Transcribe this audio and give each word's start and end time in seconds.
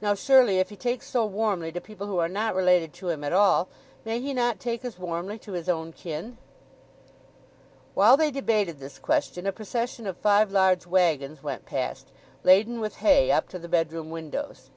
Now, 0.00 0.14
surely, 0.14 0.60
if 0.60 0.70
he 0.70 0.76
takes 0.76 1.10
so 1.10 1.26
warmly 1.26 1.70
to 1.72 1.80
people 1.82 2.06
who 2.06 2.16
are 2.16 2.26
not 2.26 2.54
related 2.54 2.94
to 2.94 3.10
him 3.10 3.22
at 3.22 3.34
all, 3.34 3.68
may 4.02 4.18
he 4.18 4.32
not 4.32 4.58
take 4.58 4.82
as 4.82 4.98
warmly 4.98 5.38
to 5.40 5.52
his 5.52 5.68
own 5.68 5.92
kin?" 5.92 6.38
While 7.92 8.16
they 8.16 8.30
debated 8.30 8.78
this 8.80 8.98
question 8.98 9.46
a 9.46 9.52
procession 9.52 10.06
of 10.06 10.16
five 10.16 10.50
large 10.50 10.86
waggons 10.86 11.42
went 11.42 11.66
past, 11.66 12.10
laden 12.44 12.80
with 12.80 12.96
hay 13.04 13.30
up 13.30 13.46
to 13.50 13.58
the 13.58 13.68
bedroom 13.68 14.08
windows. 14.08 14.70